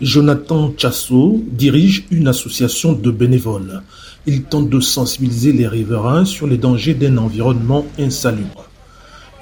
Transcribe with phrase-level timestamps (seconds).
[0.00, 3.82] Jonathan Chasso dirige une association de bénévoles.
[4.26, 8.70] Il tente de sensibiliser les riverains sur les dangers d'un environnement insalubre.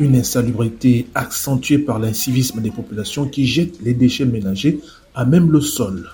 [0.00, 4.80] Une insalubrité accentuée par l'incivisme des populations qui jettent les déchets ménagers
[5.14, 6.08] à même le sol.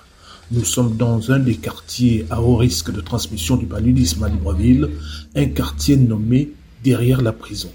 [0.51, 4.89] Nous sommes dans un des quartiers à haut risque de transmission du paludisme à Libreville,
[5.37, 6.51] un quartier nommé
[6.83, 7.71] derrière la prison.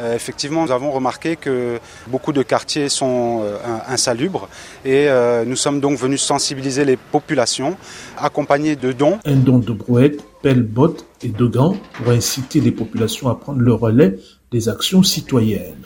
[0.00, 1.78] Euh, effectivement, nous avons remarqué que
[2.08, 3.56] beaucoup de quartiers sont euh,
[3.86, 4.48] insalubres
[4.84, 7.76] et euh, nous sommes donc venus sensibiliser les populations,
[8.18, 9.18] accompagnés de dons.
[9.26, 13.60] Un don de brouettes, pelles, bottes et de gants pour inciter les populations à prendre
[13.60, 14.18] le relais
[14.50, 15.84] des actions citoyennes.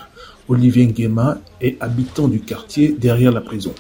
[0.49, 3.75] Olivier Nguema est habitant du quartier derrière la prison.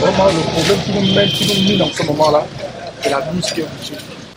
[0.00, 2.46] Vraiment, le problème qui nous mène, qui nous mine en ce moment-là,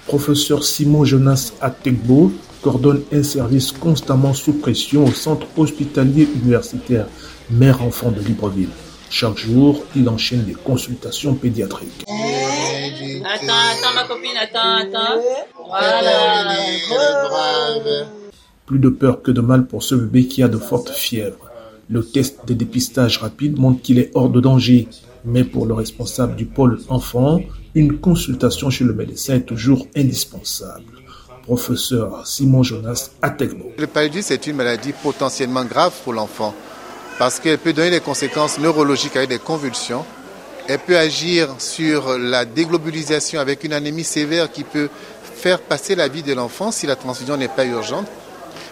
[0.07, 2.31] Professeur Simon Jonas Ategbo
[2.61, 7.07] coordonne un service constamment sous pression au centre hospitalier universitaire
[7.49, 8.69] mère-enfant de Libreville.
[9.09, 12.05] Chaque jour, il enchaîne des consultations pédiatriques.
[12.07, 15.21] Attends, attends ma copine, attends, attends.
[15.67, 16.55] Voilà.
[18.65, 21.48] Plus de peur que de mal pour ce bébé qui a de fortes fièvres.
[21.91, 24.87] Le test de dépistage rapide montre qu'il est hors de danger.
[25.25, 27.39] Mais pour le responsable du pôle enfant,
[27.73, 30.83] une consultation chez le médecin est toujours indispensable.
[31.41, 33.71] Professeur Simon Jonas Ategbo.
[33.75, 36.53] Le paludisme est une maladie potentiellement grave pour l'enfant
[37.17, 40.05] parce qu'elle peut donner des conséquences neurologiques avec des convulsions.
[40.67, 44.89] Elle peut agir sur la déglobulisation avec une anémie sévère qui peut
[45.23, 48.05] faire passer la vie de l'enfant si la transfusion n'est pas urgente.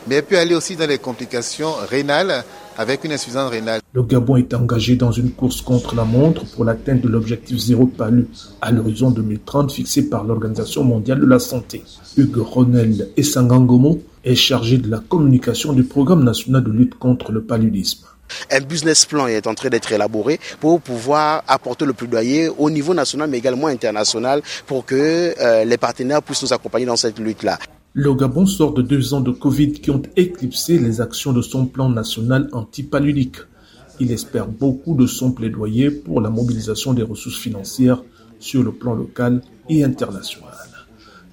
[0.08, 2.45] Mais elle peut aller aussi dans les complications rénales
[2.78, 3.81] avec une insuffisance rénale.
[3.94, 7.88] Le Gabon est engagé dans une course contre la montre pour l'atteinte de l'objectif zéro
[7.88, 8.28] palu
[8.61, 11.83] à l'horizon 2030 fixé par l'Organisation mondiale de la santé.
[12.16, 17.42] Hugues Ronel Essangangomo est chargé de la communication du programme national de lutte contre le
[17.42, 18.05] paludisme.
[18.52, 22.94] Un business plan est en train d'être élaboré pour pouvoir apporter le plaidoyer au niveau
[22.94, 27.58] national mais également international pour que euh, les partenaires puissent nous accompagner dans cette lutte-là.
[27.99, 31.65] Le Gabon sort de deux ans de Covid qui ont éclipsé les actions de son
[31.65, 33.37] plan national antipaludique.
[33.99, 38.03] Il espère beaucoup de son plaidoyer pour la mobilisation des ressources financières
[38.39, 40.53] sur le plan local et international.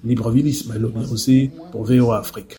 [0.03, 0.87] Libreville Ismaël
[1.71, 2.53] pour VOA Afrique.